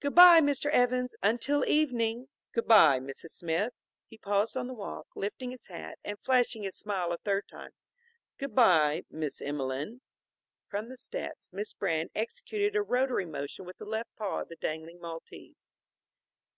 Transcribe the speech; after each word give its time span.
"Good 0.00 0.14
by, 0.14 0.42
Mr. 0.42 0.68
Evans, 0.68 1.14
until 1.22 1.64
evening." 1.64 2.28
"Good 2.52 2.68
by, 2.68 2.98
Mrs. 3.00 3.30
Smith." 3.30 3.72
He 4.06 4.18
paused 4.18 4.54
on 4.54 4.66
the 4.66 4.74
walk, 4.74 5.06
lifting 5.16 5.50
his 5.50 5.68
hat 5.68 5.98
and 6.04 6.18
flashing 6.20 6.62
his 6.64 6.76
smile 6.76 7.10
a 7.10 7.16
third 7.16 7.48
time. 7.48 7.70
"Good 8.36 8.54
by, 8.54 9.04
Miss 9.10 9.40
Emelene." 9.40 10.02
From 10.68 10.90
the 10.90 10.98
steps 10.98 11.54
Miss 11.54 11.72
Brand 11.72 12.10
executed 12.14 12.76
a 12.76 12.82
rotary 12.82 13.24
motion 13.24 13.64
with 13.64 13.78
the 13.78 13.86
left 13.86 14.14
paw 14.16 14.40
of 14.42 14.50
the 14.50 14.56
dangling 14.56 15.00
Maltese. 15.00 15.66